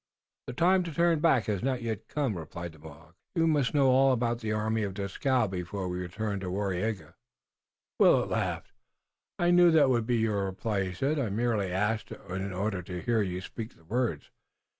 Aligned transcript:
"The 0.47 0.53
time 0.53 0.81
to 0.85 0.91
turn 0.91 1.19
back 1.19 1.45
has 1.45 1.61
not 1.61 1.83
yet 1.83 2.07
come," 2.07 2.35
replied 2.35 2.71
the 2.73 2.79
Mohawk. 2.79 3.13
"We 3.35 3.45
must 3.45 3.75
know 3.75 3.91
all 3.91 4.11
about 4.13 4.39
the 4.39 4.51
army 4.51 4.81
of 4.81 4.95
Dieskau 4.95 5.45
before 5.47 5.87
we 5.89 5.99
return 5.99 6.39
to 6.39 6.47
Waraiyageh." 6.49 7.13
Willet 7.99 8.29
laughed. 8.31 8.71
"I 9.37 9.51
knew 9.51 9.69
that 9.69 9.91
would 9.91 10.07
be 10.07 10.17
your 10.17 10.45
reply," 10.45 10.85
he 10.85 10.93
said. 10.95 11.19
"I 11.19 11.29
merely 11.29 11.71
asked 11.71 12.11
in 12.11 12.51
order 12.51 12.81
to 12.81 12.99
hear 13.03 13.21
you 13.21 13.41
speak 13.41 13.75
the 13.75 13.85
words. 13.85 14.31